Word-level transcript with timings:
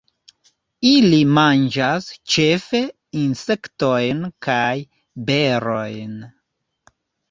Ili 0.91 1.19
manĝas 1.33 2.09
ĉefe 2.37 2.83
insektojn 3.27 4.27
kaj 4.51 4.69
berojn. 5.33 6.23